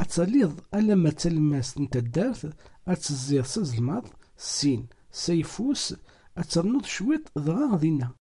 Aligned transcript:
Ad 0.00 0.08
taliḍ 0.14 0.52
alamma 0.78 1.10
d 1.12 1.18
talemmast 1.20 1.76
n 1.82 1.86
taddert, 1.92 2.42
ad 2.90 2.98
tezziḍ 2.98 3.46
s 3.52 3.54
azelmaḍ, 3.62 4.04
syin 4.56 4.82
s 5.20 5.22
ayeffus, 5.32 5.84
ad 6.40 6.46
ternuḍ 6.48 6.86
cwiṭ, 6.94 7.24
dɣa 7.46 7.66
dinna. 7.82 8.08